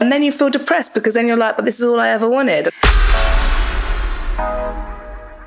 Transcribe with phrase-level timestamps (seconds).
[0.00, 2.28] And then you feel depressed because then you're like, but this is all I ever
[2.28, 2.68] wanted.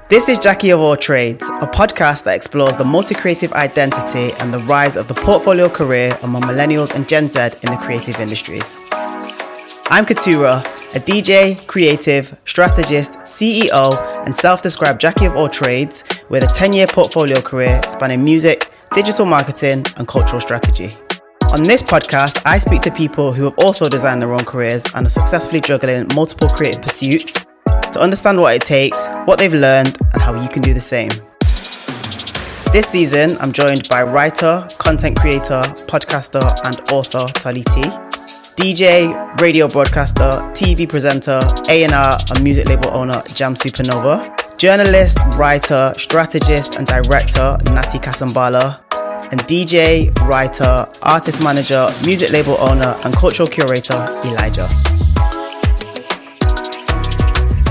[0.09, 4.53] This is Jackie of All Trades, a podcast that explores the multi creative identity and
[4.53, 8.75] the rise of the portfolio career among millennials and Gen Z in the creative industries.
[9.89, 13.95] I'm Keturah, a DJ, creative, strategist, CEO,
[14.25, 18.69] and self described Jackie of All Trades with a 10 year portfolio career spanning music,
[18.91, 20.97] digital marketing, and cultural strategy.
[21.51, 25.05] On this podcast, I speak to people who have also designed their own careers and
[25.05, 27.45] are successfully juggling multiple creative pursuits
[27.91, 31.09] to understand what it takes, what they've learned, and how you can do the same.
[32.71, 35.59] This season, I'm joined by writer, content creator,
[35.91, 37.81] podcaster, and author Tolly T,
[38.55, 46.77] DJ, radio broadcaster, TV presenter, A&R, and music label owner Jamz Supernova, journalist, writer, strategist,
[46.77, 48.79] and director Natty Kasambala,
[49.31, 53.95] and DJ, writer, artist manager, music label owner, and cultural curator
[54.25, 54.67] Elijah.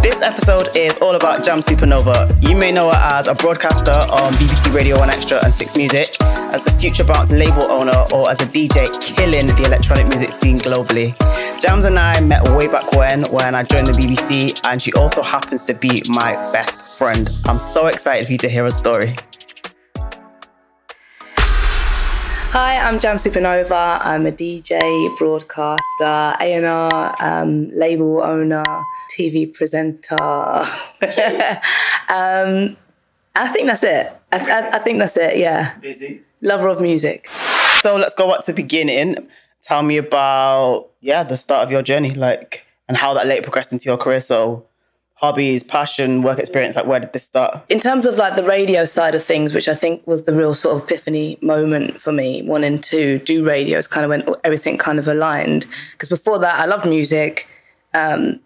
[0.02, 2.42] This episode is all about Jamz Supernova.
[2.48, 6.16] You may know her as a broadcaster on BBC Radio 1 Extra and Six Music,
[6.22, 10.56] as the Future Bounce label owner, or as a DJ killing the electronic music scene
[10.56, 11.14] globally.
[11.60, 15.20] Jamz and I met way back when, when I joined the BBC, and she also
[15.20, 17.30] happens to be my best friend.
[17.44, 19.14] I'm so excited for you to hear her story.
[22.52, 24.00] Hi, I'm Jamz Supernova.
[24.04, 28.64] I'm a DJ, broadcaster, A&R, um, label owner,
[29.08, 30.20] TV presenter.
[32.08, 32.76] um,
[33.36, 34.12] I think that's it.
[34.32, 35.38] I, I, I, think that's it.
[35.38, 35.78] Yeah.
[35.78, 36.22] Busy.
[36.40, 37.28] Lover of music.
[37.28, 39.28] So let's go back to the beginning.
[39.62, 43.72] Tell me about yeah the start of your journey, like, and how that later progressed
[43.72, 44.20] into your career.
[44.20, 44.66] So
[45.20, 46.76] hobbies, passion, work experience?
[46.76, 47.62] Like, where did this start?
[47.68, 50.54] In terms of like the radio side of things, which I think was the real
[50.54, 54.78] sort of epiphany moment for me, wanting to do radio is kind of when everything
[54.78, 55.66] kind of aligned.
[55.92, 57.46] Because before that, I loved music.
[57.92, 58.40] Um,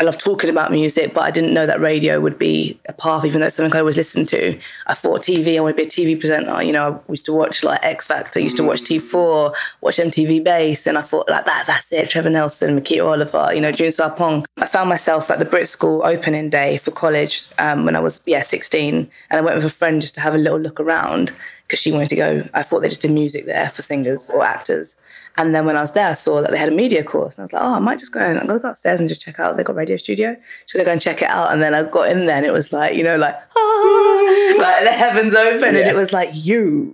[0.00, 3.26] I love talking about music, but I didn't know that radio would be a path,
[3.26, 4.58] even though it's something I always listened to.
[4.86, 6.62] I thought TV, I want to be a TV presenter.
[6.62, 9.96] You know, I used to watch like X Factor, I used to watch T4, watch
[9.98, 12.08] MTV Base, and I thought like that, that's it.
[12.08, 14.46] Trevor Nelson, Miquita Oliver, you know, June Sarpong.
[14.56, 18.22] I found myself at the Brit School opening day for college um, when I was,
[18.24, 18.94] yeah, 16.
[18.94, 21.32] And I went with a friend just to have a little look around
[21.70, 22.48] because she wanted to go.
[22.52, 24.96] I thought they just did music there for singers or actors.
[25.36, 27.36] And then when I was there, I saw that they had a media course.
[27.36, 28.98] And I was like, oh, I might just go and I'm going to go upstairs
[28.98, 29.56] and just check out.
[29.56, 30.36] They got radio studio.
[30.66, 31.52] Should I go and check it out?
[31.52, 34.82] And then I got in there and it was like, you know, like, ah, like
[34.82, 35.82] the heavens open yeah.
[35.82, 36.92] and it was like, you.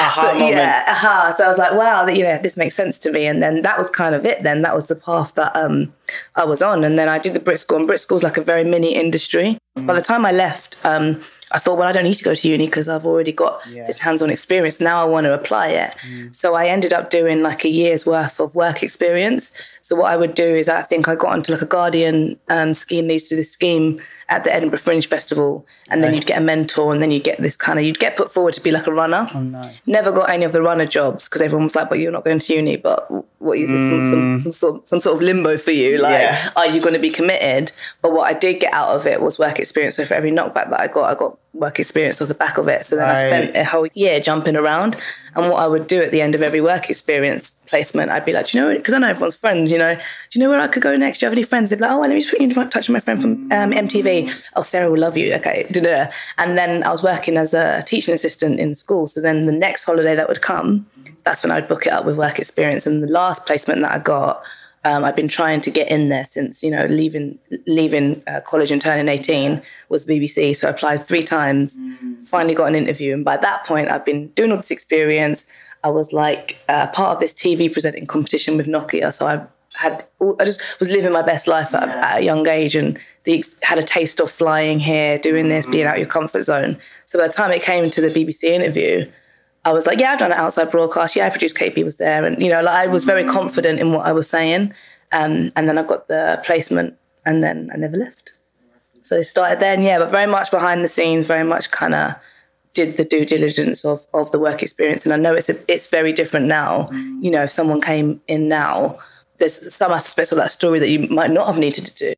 [0.00, 1.32] Aha, so, yeah, aha.
[1.36, 3.26] So I was like, wow, that, you know, this makes sense to me.
[3.26, 4.62] And then that was kind of it then.
[4.62, 5.94] That was the path that um,
[6.34, 6.82] I was on.
[6.82, 7.78] And then I did the Brit School.
[7.78, 9.58] And Brit School's like a very mini industry.
[9.78, 9.86] Mm.
[9.86, 12.48] By the time I left, um, I thought, well, I don't need to go to
[12.48, 13.86] uni because I've already got yeah.
[13.86, 14.80] this hands on experience.
[14.80, 15.94] Now I want to apply it.
[16.06, 16.34] Mm.
[16.34, 19.52] So I ended up doing like a year's worth of work experience.
[19.80, 22.74] So what I would do is I think I got onto like a Guardian um,
[22.74, 23.08] scheme.
[23.10, 26.08] Used to this scheme at the Edinburgh Fringe Festival, and right.
[26.08, 28.30] then you'd get a mentor, and then you'd get this kind of you'd get put
[28.30, 29.28] forward to be like a runner.
[29.32, 29.76] Oh, nice.
[29.86, 32.38] Never got any of the runner jobs because everyone was like, "But you're not going
[32.38, 33.78] to uni." But what is this?
[33.78, 33.90] Mm.
[33.90, 35.98] Some, some, some, sort, some sort of limbo for you?
[35.98, 36.50] Like, yeah.
[36.56, 37.72] are you going to be committed?
[38.02, 39.96] But what I did get out of it was work experience.
[39.96, 42.68] So for every knockback that I got, I got work experience off the back of
[42.68, 42.84] it.
[42.86, 43.16] So then right.
[43.16, 44.96] I spent a whole year jumping around.
[45.34, 48.32] And what I would do at the end of every work experience placement, I'd be
[48.32, 50.00] like, you know, because I know everyone's friends, you know, do
[50.32, 51.18] you know where I could go next?
[51.18, 51.70] Do you have any friends?
[51.70, 53.52] They'd be like, oh, let me just put you in touch with my friend from
[53.52, 54.50] um, MTV.
[54.56, 55.34] Oh, Sarah will love you.
[55.34, 55.66] Okay.
[56.38, 59.08] And then I was working as a teaching assistant in school.
[59.08, 60.86] So then the next holiday that would come,
[61.24, 62.86] that's when I'd book it up with work experience.
[62.86, 64.42] And the last placement that I got,
[64.86, 68.70] um, I've been trying to get in there since you know leaving leaving uh, college
[68.70, 70.56] and turning 18 was the BBC.
[70.56, 72.22] So I applied three times, mm.
[72.22, 75.44] finally got an interview, and by that point I've been doing all this experience.
[75.82, 79.44] I was like uh, part of this TV presenting competition with Nokia, so I
[79.74, 80.04] had
[80.38, 82.06] I just was living my best life at, yeah.
[82.06, 85.72] at a young age and the, had a taste of flying here, doing this, mm.
[85.72, 86.78] being out your comfort zone.
[87.06, 89.10] So by the time it came to the BBC interview.
[89.66, 91.16] I was like, yeah, I've done an outside broadcast.
[91.16, 93.32] Yeah, I produced KP was there, and you know, like I was very mm.
[93.32, 94.72] confident in what I was saying.
[95.10, 98.32] Um, and then I got the placement, and then I never left.
[99.00, 102.14] So it started then, yeah, but very much behind the scenes, very much kind of
[102.74, 105.04] did the due diligence of of the work experience.
[105.04, 106.88] And I know it's a, it's very different now.
[106.92, 107.24] Mm.
[107.24, 109.00] You know, if someone came in now,
[109.38, 112.14] there's some aspects of that story that you might not have needed to do.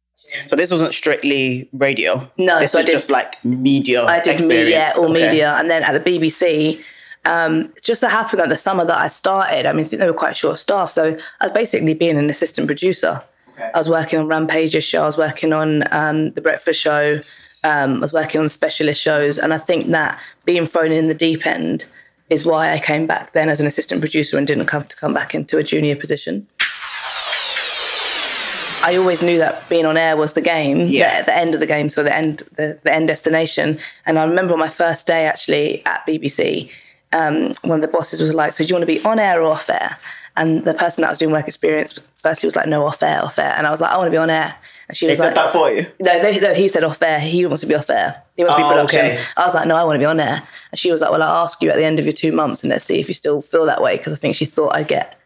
[0.48, 2.30] So this wasn't strictly radio.
[2.36, 4.04] No, this so was just like media.
[4.04, 5.24] I did media, all okay.
[5.24, 6.84] media, and then at the BBC,
[7.28, 10.06] um, just so happened that the summer that I started, I mean, I think they
[10.06, 10.92] were quite short staffed.
[10.92, 13.22] So I was basically being an assistant producer.
[13.54, 13.70] Okay.
[13.74, 17.20] I was working on Rampage's show, I was working on um, The Breakfast Show,
[17.64, 19.38] um, I was working on specialist shows.
[19.38, 21.86] And I think that being thrown in the deep end
[22.30, 25.12] is why I came back then as an assistant producer and didn't come to come
[25.14, 26.46] back into a junior position.
[28.80, 31.20] I always knew that being on air was the game, Yeah.
[31.20, 33.78] the, the end of the game, so the end, the, the end destination.
[34.06, 36.70] And I remember on my first day actually at BBC,
[37.12, 39.40] um, one of the bosses was like, "So do you want to be on air
[39.42, 39.98] or off air?"
[40.36, 43.38] And the person that was doing work experience firstly was like, "No, off air, off
[43.38, 44.54] air." And I was like, "I want to be on air."
[44.88, 45.86] And she was They was said that for you.
[46.00, 47.20] no, they, no, he said off air.
[47.20, 48.22] He wants to be off air.
[48.36, 49.00] He wants to Oh, be production.
[49.06, 49.22] okay.
[49.36, 50.42] I was like, no, I want to be on air.
[50.70, 52.62] And she was like, well, I'll ask you at the end of your two months
[52.62, 53.98] and let's see if you still feel that way.
[53.98, 55.17] Because I think she thought I'd get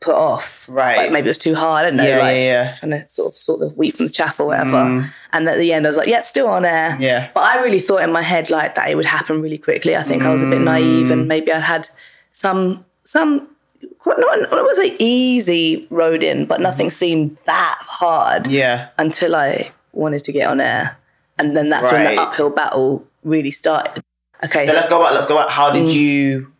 [0.00, 0.66] put off.
[0.68, 0.96] Right.
[0.96, 1.80] Like maybe it was too hard.
[1.80, 2.06] I don't know.
[2.06, 2.74] Yeah, like, yeah, yeah.
[2.76, 4.70] Trying to sort of sort the wheat from the chaff or whatever.
[4.70, 5.10] Mm.
[5.32, 6.96] And at the end, I was like, yeah, still on air.
[6.98, 7.30] Yeah.
[7.34, 9.96] But I really thought in my head like that it would happen really quickly.
[9.96, 11.12] I think I was a bit naive mm.
[11.12, 11.88] and maybe I'd had
[12.32, 13.48] some some
[14.06, 16.92] not it was an easy road in, but nothing mm-hmm.
[16.92, 18.88] seemed that hard Yeah.
[18.98, 20.96] until I wanted to get on air.
[21.38, 24.02] And then that's when the uphill battle really started.
[24.44, 24.66] Okay.
[24.66, 25.12] So let's go back.
[25.12, 25.50] Let's go back.
[25.50, 25.94] How did Mm.
[25.94, 26.52] you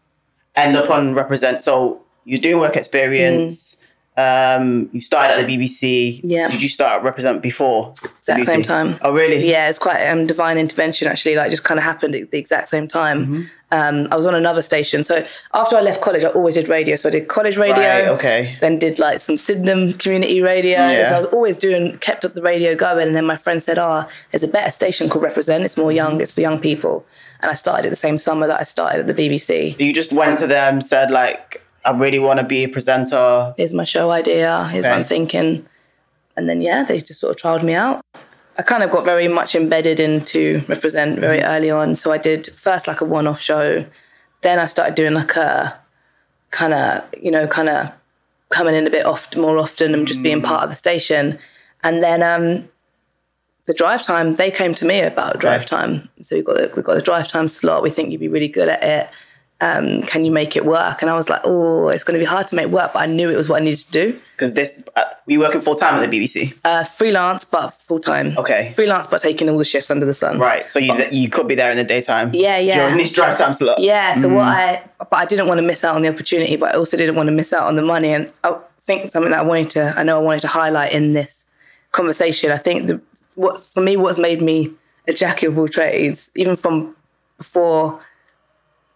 [0.54, 1.62] end up on represent?
[1.62, 3.76] So you're doing work experience.
[4.16, 6.18] Um, you started at the BBC.
[6.18, 6.20] Mm.
[6.24, 6.48] Yeah.
[6.48, 7.90] Did you start represent before?
[8.18, 8.44] Exact BBC?
[8.44, 8.96] same time.
[9.02, 9.48] Oh, really?
[9.48, 11.36] yeah, it's quite um, divine intervention actually.
[11.36, 13.26] Like, just kind of happened at the exact same time.
[13.26, 13.42] Mm-hmm.
[13.72, 15.04] Um, I was on another station.
[15.04, 15.24] So
[15.54, 16.96] after I left college, I always did radio.
[16.96, 17.84] So I did college radio.
[17.84, 18.56] Right, okay.
[18.60, 20.78] Then did like some Sydenham community radio.
[20.78, 21.08] Yeah.
[21.08, 23.06] So I was always doing, kept up the radio going.
[23.06, 25.62] And then my friend said, "Oh, there's a better station called Represent.
[25.64, 26.20] It's more young.
[26.20, 27.06] It's for young people."
[27.42, 29.78] And I started it the same summer that I started at the BBC.
[29.78, 33.74] You just went to them, said like, "I really want to be a presenter." here's
[33.74, 35.66] my show idea, here's what I'm thinking.
[36.36, 38.04] And then, yeah, they just sort of trialed me out.
[38.56, 41.96] I kind of got very much embedded into Represent very early on.
[41.96, 43.86] So I did first like a one off show.
[44.42, 45.78] Then I started doing like a
[46.50, 47.92] kind of, you know, kind of
[48.50, 49.06] coming in a bit
[49.36, 51.38] more often and just being part of the station.
[51.82, 52.68] And then um,
[53.66, 56.08] the drive time, they came to me about drive time.
[56.20, 57.82] So we got the, we got the drive time slot.
[57.82, 59.10] We think you'd be really good at it.
[59.62, 61.02] Um, can you make it work?
[61.02, 63.06] And I was like, oh, it's going to be hard to make work, but I
[63.06, 64.20] knew it was what I needed to do.
[64.32, 66.58] Because this, uh, we working full time at the BBC.
[66.64, 68.38] Uh, freelance, but full time.
[68.38, 68.70] Okay.
[68.70, 70.38] Freelance, but taking all the shifts under the sun.
[70.38, 70.70] Right.
[70.70, 72.30] So you you could be there in the daytime.
[72.32, 72.76] Yeah, yeah.
[72.76, 73.78] During this drive time slot.
[73.80, 74.18] Yeah.
[74.18, 74.34] So Mm.
[74.36, 76.96] what I, but I didn't want to miss out on the opportunity, but I also
[76.96, 78.10] didn't want to miss out on the money.
[78.12, 81.12] And I think something that I wanted to, I know I wanted to highlight in
[81.12, 81.44] this
[81.92, 82.50] conversation.
[82.50, 83.00] I think the
[83.34, 84.70] what for me, what's made me
[85.06, 86.96] a jack of all trades, even from
[87.36, 88.00] before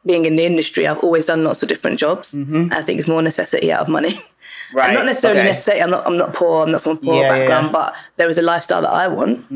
[0.06, 2.34] being in the industry, I've always done lots of different jobs.
[2.36, 4.12] I think it's more necessity out of money.
[4.12, 4.20] Mm-hmm.
[4.72, 4.94] Right.
[4.94, 5.48] not necessarily okay.
[5.50, 5.82] necessarily.
[5.82, 6.06] I'm not.
[6.06, 6.64] I'm not poor.
[6.64, 7.66] I'm not from a poor Yeah, yeah, background.
[7.66, 7.72] yeah.
[7.72, 9.46] But there was a lifestyle that I want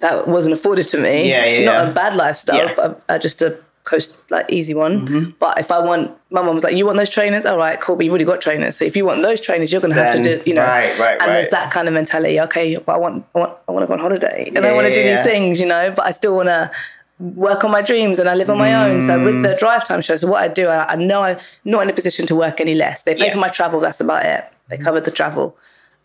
[0.00, 1.24] that wasn't afforded to me.
[1.24, 1.28] Mm.
[1.28, 1.90] Yeah, yeah, Not yeah.
[1.90, 2.74] a bad lifestyle, Yeah.
[2.74, 3.00] Mm-hmm.
[3.06, 5.34] but just a coast like easy one.
[5.38, 7.46] But if I want, my mum was like, "You want those trainers?
[7.46, 7.94] All right, cool.
[7.96, 8.76] But you've already got trainers.
[8.76, 10.98] So if you want those trainers, you're going to have to do, you know." right,
[10.98, 12.40] right, And there's that kind of mentality.
[12.40, 14.86] Okay, but I want, I want, I want to go on holiday, and I want
[14.88, 15.22] to do yeah, yeah.
[15.22, 15.92] these things, you know.
[15.94, 16.70] But I still want to
[17.18, 19.00] work on my dreams and I live on my own.
[19.00, 19.42] So with Mm.
[19.42, 21.92] the drive time show, so what I do, I, I know I'm not in a
[21.92, 23.02] position to work any less.
[23.02, 23.32] They pay Yeah.
[23.34, 23.80] for my travel.
[23.80, 24.44] That's about it.
[24.68, 25.56] They covered the travel.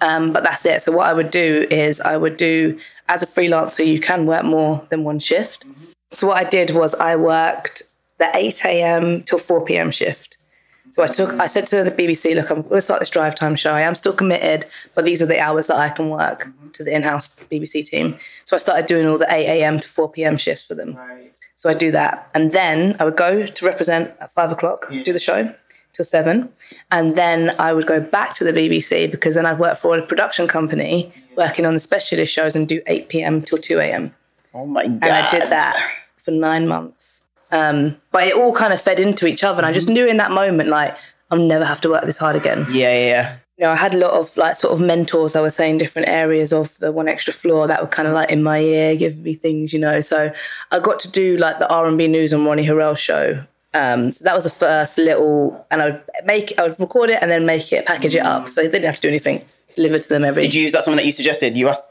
[0.02, 0.82] Um, but that's it.
[0.82, 2.78] So what I would do is I would do
[3.08, 5.66] as a freelancer, you can work more than one shift.
[6.12, 7.84] So what I did was I worked
[8.18, 9.24] the 8 a.m.
[9.24, 9.92] till 4 p.m.
[9.92, 10.33] shift.
[10.94, 13.34] So I took, I said to the BBC, look, I'm going to start this drive
[13.34, 13.74] time show.
[13.74, 16.94] I am still committed, but these are the hours that I can work to the
[16.94, 18.20] in-house BBC team.
[18.44, 19.80] So I started doing all the 8 a.m.
[19.80, 20.38] to 4 p.m.
[20.38, 20.94] shifts for them.
[20.94, 21.34] Right.
[21.56, 22.30] So I do that.
[22.36, 25.56] And then I would go to represent at five o'clock, do the show
[25.94, 26.50] till seven.
[26.92, 30.06] And then I would go back to the BBC because then I'd work for a
[30.06, 33.42] production company working on the specialist shows and do 8 p.m.
[33.42, 34.14] till 2 a.m.
[34.54, 34.94] Oh my god.
[34.94, 35.76] And I did that
[36.18, 37.23] for nine months.
[37.54, 39.60] Um, but it all kind of fed into each other.
[39.60, 40.98] And I just knew in that moment, like,
[41.30, 43.36] I'll never have to work this hard again Yeah, yeah, yeah.
[43.58, 46.08] you know, I had a lot of like sort of mentors that were saying different
[46.08, 49.24] areas of the one extra floor that were kind of like in my ear, giving
[49.24, 50.02] me things, you know.
[50.02, 50.32] So
[50.72, 53.44] I got to do like the R and B news on Ronnie Herel show.
[53.76, 57.20] Um, so that was the first little, and I would make, I would record it
[57.22, 58.50] and then make it, package it up.
[58.50, 59.44] So they didn't have to do anything.
[59.76, 60.44] Deliver to them every.
[60.44, 61.58] Did you use that something that you suggested?
[61.58, 61.86] You asked.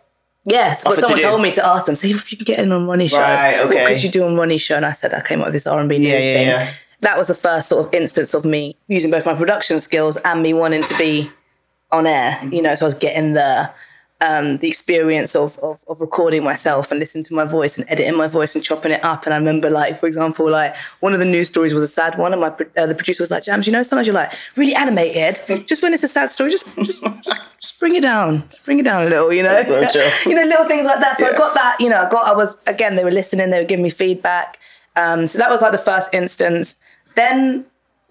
[0.44, 2.58] Yes, but offered to someone told me to ask them, see if you can get
[2.58, 3.20] in on Ronnie's show.
[3.20, 3.82] Right, okay.
[3.82, 4.76] What could you do on Ronnie's show?
[4.76, 6.46] And I said I came up with this R and B news Yeah, yeah, thing.
[6.48, 6.72] yeah.
[7.00, 10.42] That was the first sort of instance of me using both my production skills and
[10.42, 11.30] me wanting to be
[11.90, 12.32] on air.
[12.32, 12.52] Mm-hmm.
[12.54, 13.70] You know, so I was getting the
[14.20, 18.16] um, the experience of, of of recording myself and listening to my voice and editing
[18.16, 19.24] my voice and chopping it up.
[19.24, 22.16] And I remember, like for example, like one of the news stories was a sad
[22.16, 24.74] one, and my uh, the producer was like, "Jamz, you know, sometimes you're like really
[24.76, 25.40] animated.
[25.66, 27.40] Just when it's a sad story, just just, just
[27.82, 29.80] bring it down, bring it down a little, you know, so
[30.26, 31.18] you know, little things like that.
[31.18, 33.60] So I got that, you know, I got I was again, they were listening, they
[33.60, 34.56] were giving me feedback.
[34.94, 36.76] Um, so that was like the first instance.
[37.16, 37.66] Then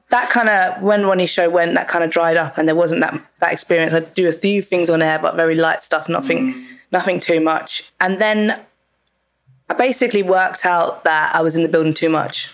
[0.10, 3.00] that kind of when Ronnie's show went, that kind of dried up, and there wasn't
[3.00, 3.94] that that experience.
[3.94, 7.94] I'd do a few things on air, but very light stuff, nothing, nothing too much.
[8.02, 8.60] And then
[9.70, 12.52] I basically worked out that I was in the building too much.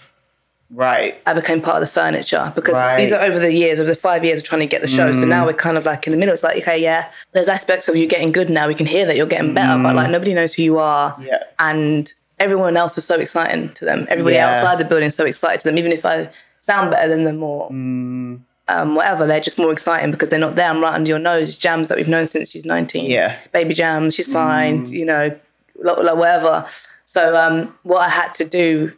[0.69, 1.21] Right.
[1.25, 2.97] I became part of the furniture because Right.
[2.97, 5.12] these are over the years, over the five years of trying to get the show.
[5.13, 6.33] So now we're kind of like in the middle.
[6.33, 8.67] It's like, okay, yeah, there's aspects of you getting good now.
[8.67, 11.15] We can hear that you're getting better, but like nobody knows who you are.
[11.21, 11.43] Yeah.
[11.59, 14.07] And everyone else was so exciting to them.
[14.09, 14.50] Everybody Yeah.
[14.50, 17.41] outside the building is so excited to them, even if I sound better than them
[17.43, 20.69] or um, whatever, they're just more exciting because they're not there.
[20.69, 21.47] I'm right under your nose.
[21.50, 23.09] It's Jamz that we've known since she's 19.
[23.09, 23.36] Yeah.
[23.53, 25.33] Baby Jamz, she's fine, you know,
[25.81, 26.65] like, like whatever.
[27.05, 28.91] So um, what I had to do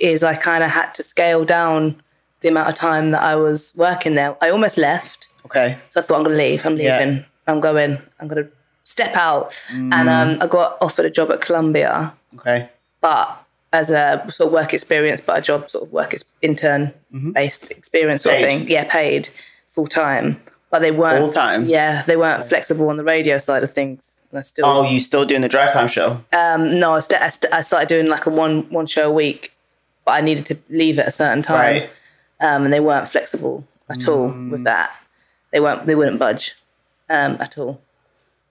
[0.00, 2.02] is I kind of had to scale down
[2.40, 4.36] the amount of time that I was working there.
[4.40, 5.28] I almost left.
[5.46, 5.78] Okay.
[5.88, 6.64] So I thought I'm gonna leave.
[6.66, 6.98] I'm Yeah.
[6.98, 7.24] leaving.
[7.46, 7.98] I'm going.
[8.20, 8.48] I'm gonna
[8.84, 9.54] step out.
[9.70, 12.68] And um, I got offered a job at Columbia, Okay.
[13.00, 16.92] but as a sort of work experience, but a job sort of work ex- intern
[17.34, 18.44] based experience sort Paid.
[18.44, 18.68] of thing.
[18.70, 19.28] Yeah, paid
[19.68, 20.40] full time.
[20.70, 21.66] But they weren't Full time?
[21.66, 24.16] Yeah, they weren't flexible on the radio side of things.
[24.30, 26.22] And I still Oh, you still doing the drive time show?
[26.34, 29.12] um, no, I, st- I, st- I started doing like a one one show a
[29.12, 29.52] week,
[30.08, 31.90] but I needed to leave at a certain time, Right.
[32.40, 34.90] um, and they weren't flexible at all with that.
[35.52, 35.84] They weren't.
[35.84, 36.54] They wouldn't budge
[37.10, 37.82] um, at all.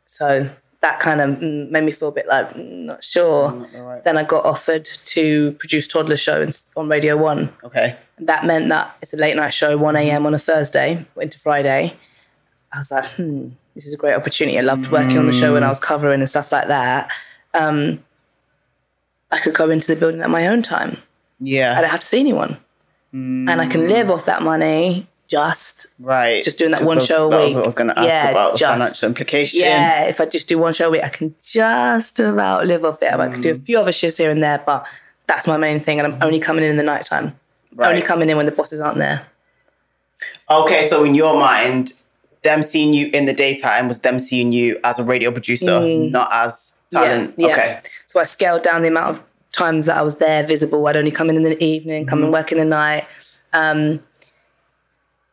[0.06, 3.50] So that kind of mm, made me feel a bit like mm, not sure.
[3.74, 4.04] right.
[4.04, 6.48] Then I got offered to produce Toddla Show
[6.80, 7.52] on Radio One.
[7.64, 7.98] Okay.
[8.20, 10.28] That meant that it's a late night show, 1 a.m.
[10.28, 11.96] on a Thursday into Friday.
[12.72, 14.60] I was like, hmm, this is a great opportunity.
[14.60, 17.10] I loved working on the show when I was covering and stuff like that.
[17.56, 18.04] Um,
[19.32, 21.02] I could go into the building at my own time.
[21.42, 22.58] I don't have to see anyone.
[23.14, 23.90] And I can mm.
[23.90, 26.44] live off that money just, Right.
[26.44, 27.56] just doing that one those- show a That was week.
[27.56, 29.60] what I was going to ask Yeah, about the just- financial implication.
[29.62, 33.02] yeah, if I just do one show a week, I can just about live off
[33.02, 33.14] it.
[33.14, 33.66] I could do a mm.
[33.66, 34.86] few other shifts here and there, but
[35.26, 36.00] that's my main thing.
[36.00, 37.38] And I'm only coming in in the nighttime.
[37.80, 39.28] Only coming in when the bosses aren't there.
[40.50, 41.94] Okay, so in your mind,
[42.44, 46.12] them seeing you in the daytime was them seeing you as a radio producer, mm.
[46.12, 47.34] not as talent.
[47.38, 47.54] Yeah, yeah.
[47.54, 47.80] Okay.
[48.06, 49.24] So I scaled down the amount of
[49.58, 50.88] times that I was there visible.
[50.88, 53.08] I'd only come in in the evening, come and work in the night.
[53.54, 54.04] Um,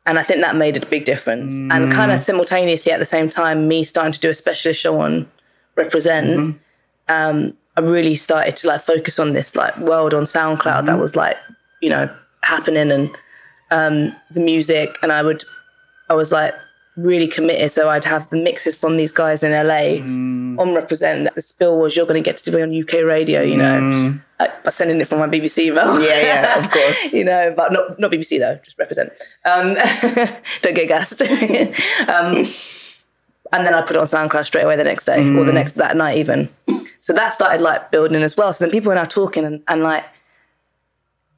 [0.06, 1.54] and I think that made a big difference.
[1.54, 5.00] And kind of simultaneously at the same time, me starting to do a specialist show
[5.00, 5.30] on
[5.76, 6.60] Represent,
[7.08, 11.16] um, I really started to like focus on this like world on SoundCloud that was
[11.16, 11.36] like,
[11.80, 13.10] you know, happening and
[13.70, 14.96] um, the music.
[15.02, 15.42] And I would,
[16.08, 16.54] I was like
[16.96, 17.72] really committed.
[17.72, 20.02] So I'd have the mixes from these guys in LA
[20.62, 21.24] on Represent.
[21.24, 24.18] That the spill was you're going to get to be on UK radio, you know,
[24.40, 26.00] uh, by sending it from my BBC email.
[26.00, 27.04] Yeah, yeah, of course.
[27.12, 29.12] you know, but not not BBC though, just Represent.
[29.44, 29.74] Um,
[30.62, 31.22] don't get gassed.
[31.22, 32.44] um,
[33.52, 35.72] and then I put it on SoundCloud straight away the next day or the next
[35.72, 36.48] that night even.
[37.00, 38.52] So that started like building as well.
[38.52, 40.04] So then people are now talking and, and like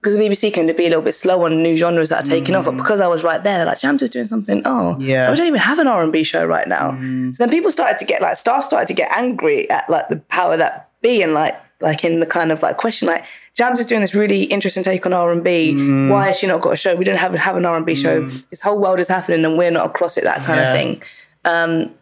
[0.07, 2.55] because the BBC can be a little bit slow on new genres that are taking
[2.55, 2.77] off, but mm.
[2.77, 4.63] because I was right there, they're like Jamz is doing something.
[4.65, 5.29] Oh, Yeah.
[5.29, 6.93] we don't even have an R and B show right now.
[6.93, 7.35] Mm.
[7.35, 10.19] So then people started to get like staff started to get angry at like the
[10.29, 13.25] power that be and like like in the kind of like question like
[13.59, 15.75] Jamz is doing this really interesting take on R and B.
[15.75, 16.09] Mm.
[16.09, 16.95] Why has she not got a show?
[16.95, 18.29] We don't have have an R and B show.
[18.51, 20.23] This whole world is happening and we're not across it.
[20.23, 20.69] That kind Yeah.
[20.69, 21.03] of thing.
[21.45, 21.95] Um,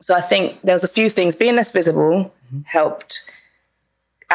[0.00, 1.34] so I think there was a few things.
[1.36, 2.60] Being less visible mm-hmm.
[2.64, 3.28] helped.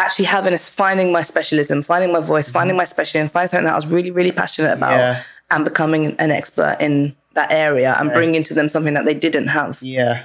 [0.04, 3.74] Actually having a, finding my specialism, finding my voice, finding my specialism, finding something that
[3.74, 5.22] I was really, really passionate about, Yeah.
[5.50, 9.48] and becoming an expert in that area and bringing to them something that they didn't
[9.48, 9.80] have.
[9.82, 10.24] Yeah.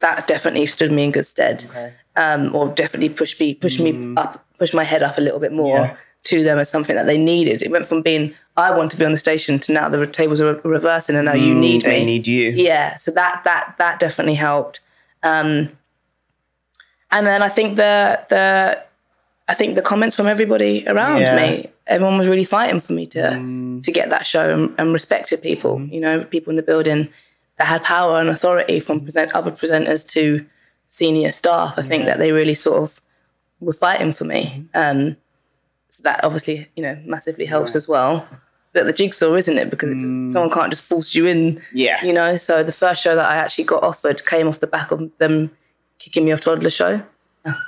[0.00, 1.92] That definitely stood me in good stead, Okay.
[2.16, 5.52] um, or definitely pushed me, pushed me up, pushed my head up a little bit
[5.52, 5.94] more Yeah.
[6.24, 7.62] to them as something that they needed.
[7.62, 10.42] It went from being I want to be on the station to now the tables
[10.42, 12.04] are reversing and now you need They me.
[12.12, 12.50] need you.
[12.50, 14.80] Yeah, so that that that definitely helped.
[15.22, 15.70] Um,
[17.12, 18.82] and then I think the the
[19.48, 21.36] I think the comments from everybody around Yeah.
[21.36, 23.82] me, everyone was really fighting for me to mm.
[23.82, 25.76] to get that show and, and respected people.
[25.76, 25.92] Mm-hmm.
[25.92, 27.10] You know, people in the building
[27.58, 30.46] that had power and authority from present, other presenters to
[30.88, 31.78] senior staff.
[31.78, 33.00] I think that they really sort of
[33.60, 34.68] were fighting for me.
[34.74, 35.08] Mm-hmm.
[35.08, 35.16] Um,
[35.88, 38.26] so that obviously, you know, massively helps as well.
[38.72, 39.68] But the jigsaw, isn't it?
[39.68, 40.32] Because it's, mm.
[40.32, 41.62] someone can't just force you in.
[41.74, 42.02] Yeah.
[42.02, 44.90] You know, so the first show that I actually got offered came off the back
[44.90, 45.50] of them
[46.02, 47.02] kicking me off Toddla Show.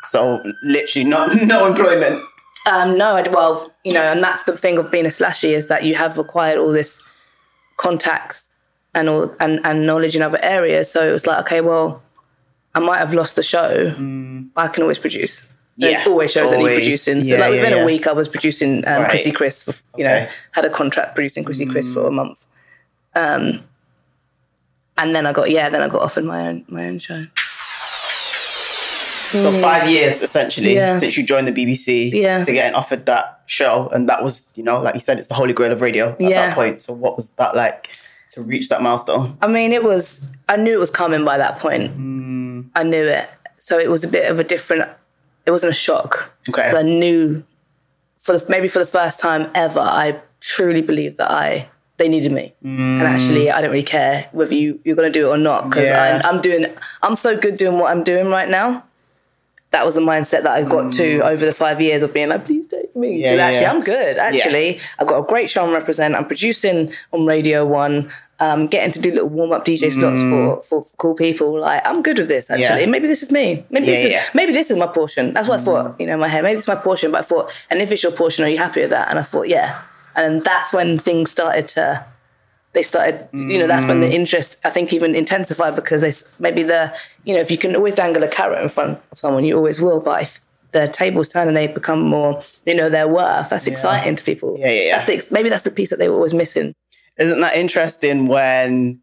[0.04, 2.22] So literally not no employment.
[2.70, 5.66] Um, no, I'd, well, you know, and that's the thing of being a slashie is
[5.66, 7.02] that you have acquired all this
[7.76, 8.48] contacts
[8.94, 10.90] and all and, and knowledge in other areas.
[10.90, 12.02] So it was like, okay, well,
[12.74, 13.90] I might have lost the show,
[14.54, 15.48] but I can always produce.
[15.76, 16.78] There's Yeah, always shows that need always.
[16.84, 17.22] producing.
[17.22, 17.82] So Yeah, like within yeah.
[17.82, 19.10] a week, I was producing um, Right.
[19.10, 19.64] Crissy Criss.
[19.64, 22.46] For, you know, had a contract producing Crissy Criss for a month.
[23.16, 23.60] Um,
[24.96, 27.26] and then I got yeah, then I got offered my own my own show.
[29.30, 30.98] So five years essentially Yeah.
[30.98, 32.44] since you joined the BBC Yeah.
[32.44, 35.34] to getting offered that show, and that was you know like you said, it's the
[35.34, 36.46] holy grail of radio at Yeah.
[36.46, 36.80] that point.
[36.80, 37.88] So what was that like
[38.32, 39.36] to reach that milestone?
[39.40, 40.28] I mean, it was.
[40.48, 41.90] I knew it was coming by that point.
[42.76, 43.28] I knew it.
[43.58, 44.88] So it was a bit of a different.
[45.46, 46.32] It wasn't a shock.
[46.48, 46.70] Okay.
[46.74, 47.44] I knew
[48.18, 52.32] for the, maybe for the first time ever, I truly believe that I they needed
[52.32, 52.78] me, mm.
[52.78, 55.88] and actually, I don't really care whether you you're gonna do it or not because
[55.88, 56.20] yeah.
[56.24, 56.66] I'm doing
[57.02, 58.82] I'm so good doing what I'm doing right now.
[59.74, 60.96] That was the mindset that I got mm.
[60.98, 63.20] to over the five years of being like, please take me.
[63.20, 63.72] Yeah, yeah actually, yeah.
[63.72, 64.18] I'm good.
[64.18, 66.14] Actually, I've got a great show and represent.
[66.14, 70.30] I'm producing on Radio One um, getting to do little warm up DJ slots mm.
[70.30, 71.58] for, for cool people.
[71.58, 72.82] Like I'm good with this actually.
[72.82, 72.86] Yeah.
[72.86, 73.64] Maybe this is me.
[73.70, 74.24] Maybe yeah, this is yeah.
[74.34, 75.32] maybe this is my portion.
[75.32, 75.62] That's what mm.
[75.62, 75.86] I thought.
[75.86, 76.00] Mm.
[76.00, 76.44] You know, in my head.
[76.44, 77.10] Maybe is my portion.
[77.10, 79.08] But I thought, and if it's your portion, are you happy with that?
[79.08, 79.82] And I thought, yeah.
[80.14, 82.06] And that's when things started to.
[82.74, 84.12] They started, you know, that's when the mm.
[84.12, 86.12] interest I think even intensified because they
[86.42, 89.44] maybe the, you know, if you can always dangle a carrot in front of someone,
[89.44, 90.00] you always will.
[90.00, 90.40] But if
[90.72, 94.56] the tables turn and they become more, you know, their worth, that's exciting to people.
[94.58, 95.04] Yeah, yeah, yeah.
[95.04, 96.74] That's the, maybe that's the piece that they were always missing
[97.18, 99.00] isn't that interesting when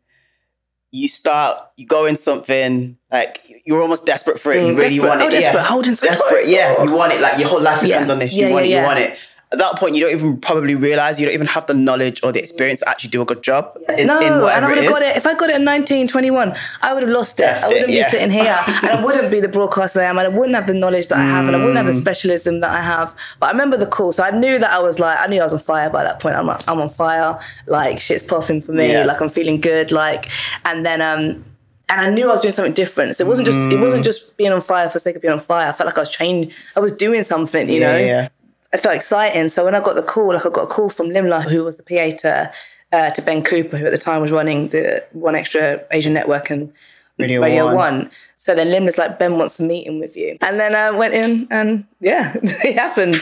[0.91, 4.57] you start you go in something like you're almost desperate for it.
[4.57, 5.07] Mm, you really desperate.
[5.07, 5.25] want it.
[5.25, 5.53] Oh, desperate.
[5.53, 5.63] Yeah.
[5.63, 6.47] Holding desperate.
[6.47, 7.21] Yeah, you want it.
[7.21, 8.13] Like your whole life depends yeah.
[8.13, 8.33] on this.
[8.33, 8.79] You yeah, want yeah, it.
[8.79, 9.17] You want it
[9.51, 12.31] at that point, you don't even probably realize you don't even have the knowledge or
[12.31, 13.77] the experience to actually do a good job.
[13.97, 16.07] In, no, in and I would have got it if I got it at 19,
[16.07, 17.43] 21, I would have lost it.
[17.43, 18.03] Left I wouldn't it, yeah.
[18.05, 20.67] be sitting here, and I wouldn't be the broadcaster I am, and I wouldn't have
[20.67, 22.01] the knowledge that I have, and I wouldn't have the mm.
[22.01, 23.13] specialism that I have.
[23.41, 25.43] But I remember the call, so I knew that I was like, I knew I
[25.43, 26.37] was on fire by that point.
[26.37, 29.03] I'm like, I'm on fire, like shit's popping for me, yeah.
[29.03, 30.29] like I'm feeling good, like,
[30.63, 31.43] and then um
[31.89, 33.17] and I knew I was doing something different.
[33.17, 34.05] So it wasn't just it wasn't mm.
[34.05, 35.67] just being on fire for the sake of being on fire.
[35.67, 36.53] I felt like I was changing.
[36.73, 37.97] I was doing something, you yeah, know.
[37.97, 38.29] Yeah.
[38.73, 39.49] It felt exciting.
[39.49, 41.75] So when I got the call, like I got a call from Limla, who was
[41.75, 42.51] the PA to,
[42.93, 46.49] uh, to Ben Cooper, who at the time was running the One Extra Asian Network
[46.49, 46.71] and
[47.17, 47.75] Radio, Radio One.
[47.75, 48.11] One.
[48.37, 50.37] So then Limla's like, Ben wants a meeting with you.
[50.41, 53.15] And then I went in and yeah, it happened.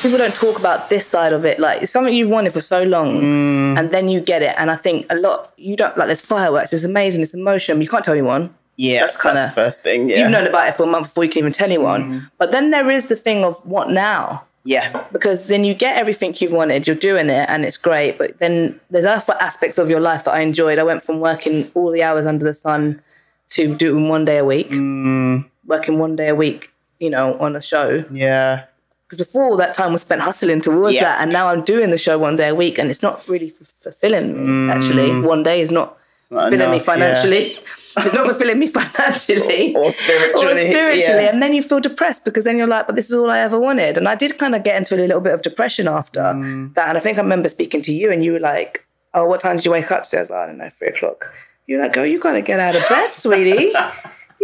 [0.00, 1.58] People don't talk about this side of it.
[1.58, 3.78] Like it's something you've wanted for so long mm.
[3.78, 4.54] and then you get it.
[4.56, 7.82] And I think a lot, you don't like, there's fireworks, it's amazing, it's emotion.
[7.82, 8.54] You can't tell anyone.
[8.80, 10.08] Yeah, that's kind of first thing.
[10.08, 10.20] Yeah.
[10.20, 12.02] You've known about it for a month before you can even tell anyone.
[12.02, 12.30] Mm.
[12.38, 14.44] But then there is the thing of what now?
[14.64, 15.04] Yeah.
[15.12, 18.16] Because then you get everything you've wanted, you're doing it and it's great.
[18.16, 20.78] But then there's other aspects of your life that I enjoyed.
[20.78, 23.02] I went from working all the hours under the sun
[23.50, 25.44] to doing one day a week, mm.
[25.66, 28.06] working one day a week, you know, on a show.
[28.10, 28.64] Yeah.
[29.06, 31.04] Because before all that time was spent hustling towards yeah.
[31.04, 31.20] that.
[31.20, 34.32] And now I'm doing the show one day a week and it's not really fulfilling
[34.32, 34.74] me, mm.
[34.74, 35.20] actually.
[35.20, 35.98] One day is not,
[36.30, 37.52] not fulfilling enough, me financially.
[37.52, 37.58] Yeah.
[37.98, 40.46] it's not fulfilling me financially or spiritually.
[40.46, 41.24] Or spiritually.
[41.24, 41.32] Yeah.
[41.32, 43.58] And then you feel depressed because then you're like, but this is all I ever
[43.58, 43.98] wanted.
[43.98, 46.74] And I did kind of get into a little bit of depression after mm.
[46.74, 46.88] that.
[46.88, 49.56] And I think I remember speaking to you and you were like, oh, what time
[49.56, 50.18] did you wake up today?
[50.18, 51.32] I was like, I don't know, three o'clock.
[51.66, 53.72] You're like, oh, you got to get out of bed, sweetie.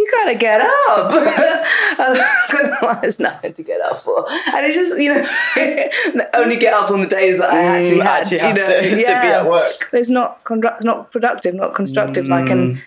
[0.07, 1.11] you gotta get up.
[3.01, 4.29] There's nothing to get up for.
[4.29, 7.99] And it's just, you know, only get up on the days that I mm, actually
[7.99, 9.21] mm, had, actually you know, to, yeah.
[9.21, 9.89] to, be at work.
[9.93, 12.25] It's not, condu- not productive, not constructive.
[12.25, 12.29] Mm.
[12.29, 12.81] Like, and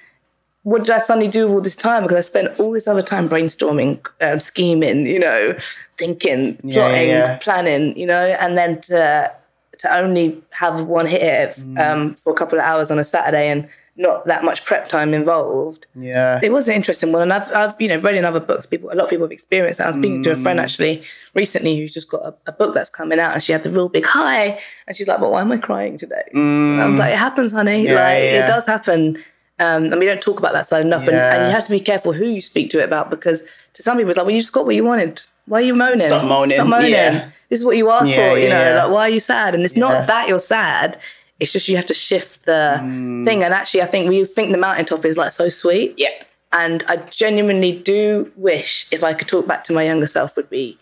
[0.62, 2.02] what did I suddenly do with all this time?
[2.04, 5.56] Because I spent all this other time brainstorming, um, scheming, you know,
[5.98, 7.38] thinking, plotting, yeah, yeah.
[7.38, 9.32] planning, you know, and then to
[9.78, 11.80] to only have one hit mm.
[11.80, 13.66] um, for a couple of hours on a Saturday and
[14.00, 15.86] not that much prep time involved.
[15.94, 18.66] Yeah, it was an interesting one, and I've, I've you know read in other books.
[18.66, 19.84] People, a lot of people have experienced that.
[19.84, 20.24] I was speaking mm.
[20.24, 20.62] to a friend mm.
[20.62, 21.02] actually
[21.34, 23.90] recently who's just got a, a, book that's coming out, and she had the real
[23.90, 26.80] big high, and she's like, "But why am I crying today?" Mm.
[26.80, 27.84] I'm like, "It happens, honey.
[27.84, 28.44] Yeah, like yeah.
[28.44, 29.18] it does happen."
[29.58, 31.02] Um, and we don't talk about that side enough.
[31.02, 31.10] Yeah.
[31.10, 33.82] And, and, you have to be careful who you speak to it about because to
[33.82, 35.22] some people it's like, well, you just got what you wanted.
[35.44, 35.98] Why are you moaning?
[35.98, 36.54] Stop moaning.
[36.54, 36.92] Stop moaning.
[36.92, 37.30] Yeah.
[37.50, 39.54] This is what you asked for, you know, like why are you sad?
[39.54, 40.98] And it's not that you're sad.
[41.40, 43.24] It's just you have to shift the mm.
[43.24, 43.42] thing.
[43.42, 45.94] And actually, I think we think the mountaintop is like so sweet.
[45.96, 46.26] Yep.
[46.52, 50.50] And I genuinely do wish if I could talk back to my younger self would
[50.50, 50.78] be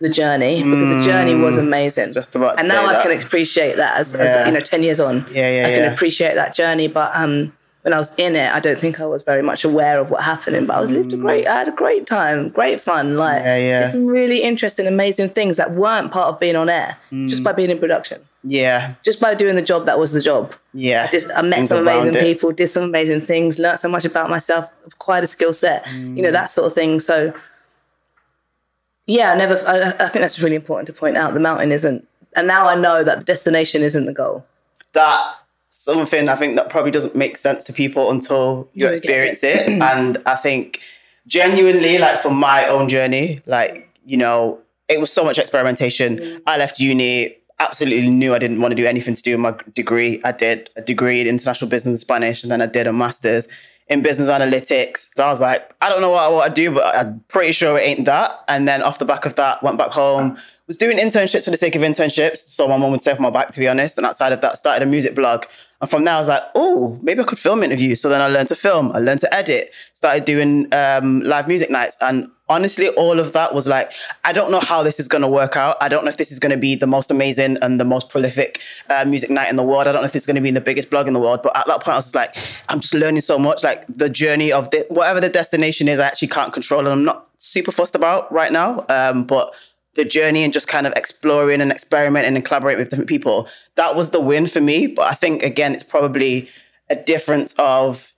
[0.00, 0.98] the journey because mm.
[0.98, 1.60] the journey was mm.
[1.60, 2.12] amazing.
[2.12, 2.58] Just about.
[2.58, 3.02] And now I that.
[3.02, 5.26] can appreciate that as, as, you know, ten years on.
[5.32, 5.66] Yeah, yeah.
[5.66, 9.00] I can appreciate that journey, but um, when I was in it, I don't think
[9.00, 10.66] I was very much aware of what happened.
[10.66, 13.56] But I was lived a great, I had a great time, great fun, like yeah,
[13.56, 13.80] yeah.
[13.80, 17.28] just some really interesting, amazing things that weren't part of being on air, mm.
[17.28, 18.20] just by being in production.
[18.46, 20.54] Yeah, just by doing the job that was the job.
[20.72, 23.88] Yeah, I, just, I met things some amazing people, did some amazing things, learned so
[23.88, 26.16] much about myself, quite a skill set, mm.
[26.16, 27.00] you know that sort of thing.
[27.00, 27.32] So
[29.06, 29.56] yeah, I never.
[29.66, 31.34] I, I think that's really important to point out.
[31.34, 34.44] The mountain isn't, and now I know that the destination isn't the goal.
[34.92, 35.36] That
[35.70, 39.68] something I think that probably doesn't make sense to people until you, you experience it.
[39.68, 39.68] it.
[39.82, 40.80] and I think
[41.26, 46.16] genuinely, like for my own journey, like, you know, it was so much experimentation.
[46.16, 46.42] Mm.
[46.46, 49.54] I left uni, absolutely knew I didn't want to do anything to do with my
[49.74, 50.20] degree.
[50.24, 53.48] I did a degree in international business and Spanish, and then I did a master's
[53.88, 55.08] in business analytics.
[55.14, 57.52] So I was like, I don't know what I want to do, but I'm pretty
[57.52, 58.32] sure it ain't that.
[58.48, 61.56] And then off the back of that, went back home, was doing internships for the
[61.56, 62.38] sake of internships.
[62.38, 63.98] So my mom would save my back, to be honest.
[63.98, 65.44] And outside of that, started a music blog.
[65.80, 68.00] And from there, I was like, oh, maybe I could film interviews.
[68.00, 71.68] So then I learned to film, I learned to edit, started doing um, live music
[71.68, 71.98] nights.
[72.00, 73.92] And honestly, all of that was like,
[74.24, 75.76] I don't know how this is going to work out.
[75.80, 78.08] I don't know if this is going to be the most amazing and the most
[78.08, 79.88] prolific uh, music night in the world.
[79.88, 81.42] I don't know if this is going to be the biggest blog in the world.
[81.42, 82.36] But at that point, I was like,
[82.68, 83.64] I'm just learning so much.
[83.64, 87.04] Like the journey of the, whatever the destination is, I actually can't control, and I'm
[87.04, 88.84] not super fussed about right now.
[88.88, 89.54] Um, but
[89.94, 93.94] the journey and just kind of exploring and experimenting and collaborating with different people, that
[93.96, 94.86] was the win for me.
[94.86, 96.48] But I think again, it's probably
[96.90, 98.13] a difference of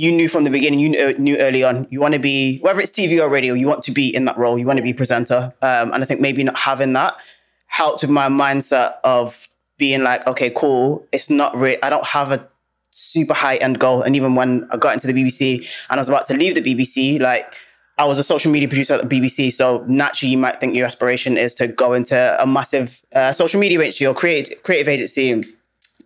[0.00, 2.90] you knew from the beginning, you knew, early on, you want to be, whether it's
[2.90, 5.52] TV or radio, you want to be in that role, you want to be presenter.
[5.60, 7.18] Um, and I think maybe not having that
[7.66, 11.06] helped with my mindset of being like, okay, cool.
[11.12, 12.48] It's not really, I don't have a
[12.88, 14.00] super high end goal.
[14.00, 16.62] And even when I got into the BBC and I was about to leave the
[16.62, 17.52] BBC, like,
[17.98, 20.86] I was a social media producer at the BBC, so naturally you might think your
[20.86, 25.30] aspiration is to go into a massive uh, social media agency or create, creative agency
[25.30, 25.44] and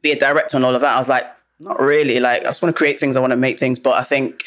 [0.02, 0.96] be a director and all of that.
[0.96, 2.20] I was like, not really.
[2.20, 3.16] Like I just want to create things.
[3.16, 3.78] I want to make things.
[3.78, 4.42] But I think,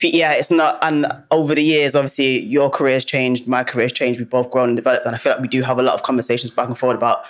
[0.00, 0.78] yeah, it's not.
[0.82, 3.46] And over the years, obviously, your career's changed.
[3.46, 4.20] My career's changed.
[4.20, 5.06] We've both grown and developed.
[5.06, 7.24] And I feel like we do have a lot of conversations back and forth about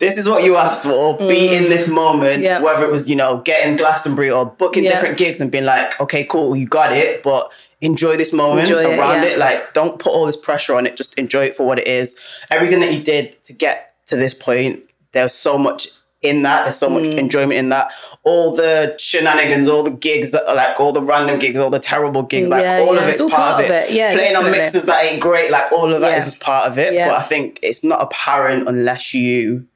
[0.00, 1.18] this is what you asked for.
[1.18, 1.28] Mm.
[1.28, 2.62] Be in this moment, yep.
[2.62, 4.94] whether it was you know getting Glastonbury or booking yep.
[4.94, 8.98] different gigs and being like, okay, cool, you got it, but enjoy this moment enjoy
[8.98, 9.34] around it, yeah.
[9.34, 9.38] it.
[9.38, 10.96] Like, don't put all this pressure on it.
[10.96, 12.16] Just enjoy it for what it is.
[12.50, 15.88] Everything that you did to get to this point, there's so much
[16.22, 16.64] in that.
[16.64, 17.14] There's so much mm.
[17.14, 17.92] enjoyment in that.
[18.22, 21.78] All the shenanigans, all the gigs that are like all the random gigs, all the
[21.78, 23.02] terrible gigs, like yeah, all yeah.
[23.02, 23.90] of it's, it's part, part, of it.
[23.90, 23.94] it.
[23.94, 24.58] Yeah, Playing definitely.
[24.58, 26.18] on mixes that ain't great, like all of that yeah.
[26.18, 26.94] is just part of it.
[26.94, 29.66] But I think it's not apparent unless you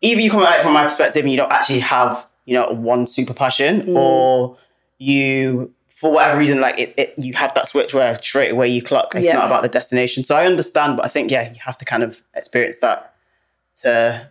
[0.00, 2.70] either you come at it from my perspective and you don't actually have, you know,
[2.70, 3.96] one super passion mm.
[3.96, 4.56] or
[4.98, 8.82] you for whatever reason, like it, it, you have that switch where straight away you
[8.82, 9.14] clock.
[9.14, 10.24] It's not about the destination.
[10.24, 13.14] So I understand, but I think yeah, you have to kind of experience that
[13.76, 14.28] to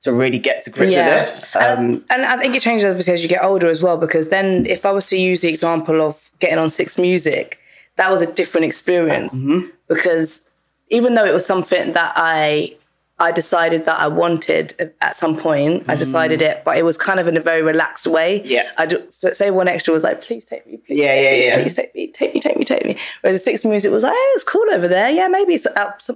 [0.00, 1.22] to really get to grips yeah.
[1.22, 1.56] with it.
[1.56, 4.28] Um, and, and, I think it changes obviously as you get older as well, because
[4.28, 7.60] then if I was to use the example of getting on Six Music,
[7.96, 9.66] that was a different experience mm-hmm.
[9.88, 10.42] because
[10.88, 12.76] even though it was something that I
[13.20, 15.84] I decided that I wanted at some point.
[15.88, 16.50] I decided mm.
[16.50, 18.42] it, but it was kind of in a very relaxed way.
[18.44, 18.70] Yeah.
[18.78, 18.86] I
[19.32, 21.62] say one extra was like, please take me, please yeah, take yeah, me, yeah.
[21.62, 22.96] please take me, take me, take me, take me.
[23.20, 25.10] Whereas the Six Music was like, hey, it's cool over there.
[25.10, 25.58] Yeah, maybe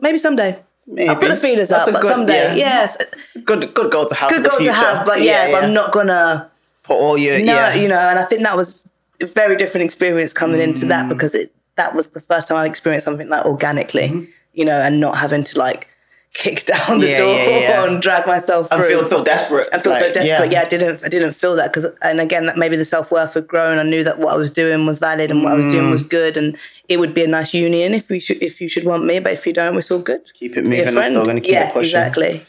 [0.00, 0.60] maybe someday.
[0.86, 1.08] Maybe.
[1.08, 2.82] I'll put the feelers That's up, but good, someday, yeah.
[2.82, 2.96] yes,
[3.44, 4.30] good good goal to have.
[4.30, 6.50] Good goal to have, but yeah, yeah, but I'm not gonna
[6.82, 7.74] put all your no, yeah.
[7.74, 7.98] you know.
[7.98, 8.84] And I think that was
[9.20, 10.64] a very different experience coming mm.
[10.64, 11.10] into that mm.
[11.10, 14.30] because it that was the first time I experienced something like organically, mm-hmm.
[14.52, 15.88] you know, and not having to like
[16.34, 17.84] kick down the yeah, door yeah, yeah.
[17.84, 18.78] and drag myself through.
[18.78, 19.68] I feel so desperate.
[19.70, 20.50] I feel like, so desperate.
[20.50, 20.62] Yeah.
[20.62, 21.04] I didn't.
[21.04, 23.78] I didn't feel that because, and again, that maybe the self worth had grown.
[23.78, 26.02] I knew that what I was doing was valid and what I was doing was
[26.02, 26.10] mm.
[26.10, 26.56] good, and
[26.88, 29.32] it would be a nice union if we should, if you should want me, but
[29.32, 30.22] if you don't, we're still good.
[30.34, 30.96] Keep it moving.
[30.96, 31.98] I'm still going to keep yeah, it pushing.
[31.98, 32.42] Exactly.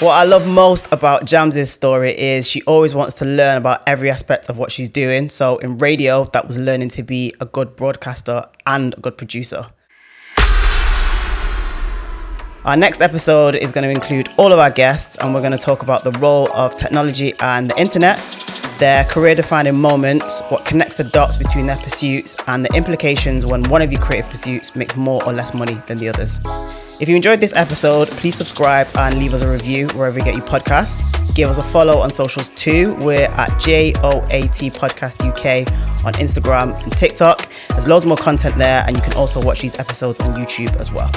[0.00, 4.12] What I love most about Jamz's story is she always wants to learn about every
[4.12, 5.28] aspect of what she's doing.
[5.28, 9.66] So in radio, that was learning to be a good broadcaster and a good producer.
[12.64, 15.58] Our next episode is going to include all of our guests, and we're going to
[15.58, 18.18] talk about the role of technology and the internet,
[18.78, 23.62] their career defining moments, what connects the dots between their pursuits, and the implications when
[23.64, 26.38] one of your creative pursuits makes more or less money than the others.
[27.00, 30.34] If you enjoyed this episode, please subscribe and leave us a review wherever you get
[30.34, 31.14] your podcasts.
[31.34, 32.94] Give us a follow on socials too.
[32.96, 33.94] We're at JOAT
[34.74, 35.68] Podcast UK
[36.04, 37.48] on Instagram and TikTok.
[37.68, 40.90] There's loads more content there, and you can also watch these episodes on YouTube as
[40.90, 41.10] well.